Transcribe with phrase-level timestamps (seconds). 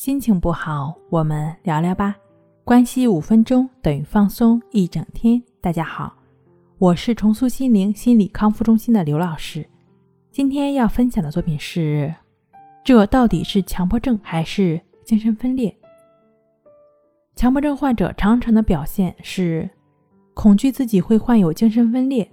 [0.00, 2.16] 心情不好，我们聊聊吧。
[2.64, 5.42] 关系五分钟等于放松一整天。
[5.60, 6.16] 大家好，
[6.78, 9.62] 我是重塑心灵心理康复中心的刘老师。
[10.30, 12.14] 今天要分享的作品是：
[12.82, 15.76] 这到底是强迫症还是精神分裂？
[17.36, 19.68] 强迫症患者常常的表现是
[20.32, 22.26] 恐惧自己会患有精神分裂，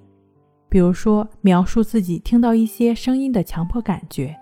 [0.69, 4.33] 比如说描述自己听到一些声音的强迫感觉。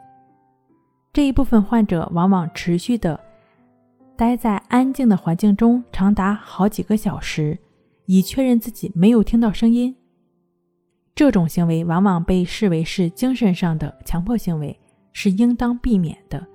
[1.15, 3.17] 这一部分患者往往持续的
[4.17, 7.57] 待在安静的环境中长达好几个小时，
[8.05, 9.95] 以确认自己没有听到声音。
[11.15, 14.77] 这种行为往往被视为是精神上的强迫行为，
[15.13, 16.45] 是应当避免的。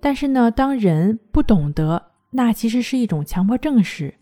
[0.00, 4.12] 但是呢，当人不懂得那其实是一种强迫症时，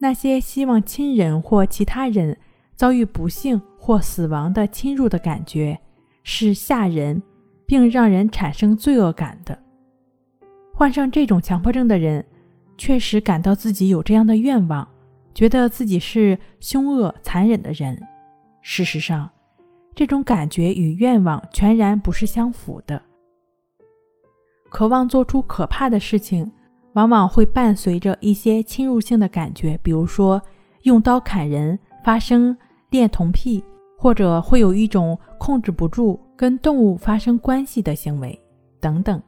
[0.00, 2.36] 那些希望亲人或其他人
[2.74, 5.78] 遭遇不幸或死亡的侵入的感觉
[6.24, 7.22] 是吓人。
[7.66, 9.58] 并让人产生罪恶感的，
[10.74, 12.24] 患上这种强迫症的人，
[12.76, 14.86] 确实感到自己有这样的愿望，
[15.34, 18.00] 觉得自己是凶恶残忍的人。
[18.60, 19.28] 事实上，
[19.94, 23.00] 这种感觉与愿望全然不是相符的。
[24.70, 26.50] 渴望做出可怕的事情，
[26.94, 30.40] 往往会伴随着一些侵入性的感觉，比如说
[30.82, 32.56] 用刀砍人、发生
[32.90, 33.62] 恋童癖，
[34.02, 36.18] 或者会有一种控制不住。
[36.34, 38.36] 跟动物发生关系的行为
[38.80, 39.22] 等等，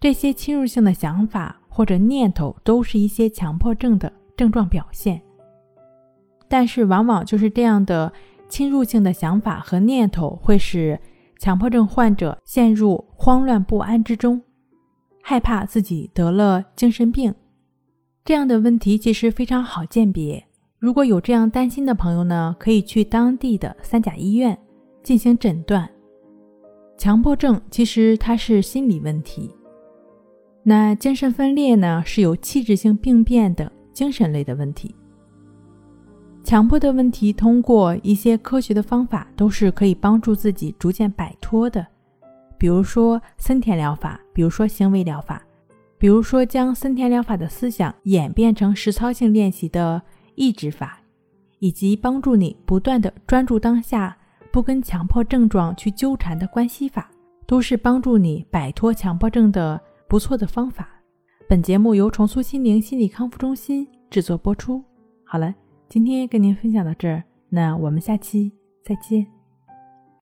[0.00, 5.20] 这些侵入性的想法或者念头都是一些强迫症的症状表现。
[6.48, 8.10] 但是，往往就是这样的
[8.48, 10.98] 侵入性的想法和念头，会使
[11.38, 14.40] 强迫症患者陷入慌乱不安之中，
[15.22, 17.34] 害怕自己得了精神病。
[18.24, 20.46] 这样的问题其实非常好鉴别。
[20.84, 24.58] 如果有这样担心的朋友呢，可以去当地的三甲医院。
[25.02, 25.90] 进行诊断，
[26.98, 29.50] 强迫症其实它是心理问题。
[30.62, 34.94] 那精神分裂呢，是有器质性病变的精神类的问题。
[36.42, 41.86] 强迫的问题，通过一些科学的方法，都是可以帮助自己逐渐摆脱的。
[42.58, 45.42] 比如说森田疗法，比如说行为疗法，
[45.96, 50.02] 比如说将森田疗法的思想演变成实操性练习的
[50.34, 51.00] 抑制法，
[51.58, 54.16] 以及帮助你不断的专注当下。
[54.52, 57.10] 不跟强迫症状去纠缠的关系法，
[57.44, 60.88] 都是帮助你摆脱强迫症的不错的方法。
[61.48, 64.80] 本节目由重塑心灵心理康复中心制作播出。
[65.24, 65.52] 好了，
[65.88, 68.52] 今天跟您分享到这儿，那我们下期
[68.84, 69.33] 再见。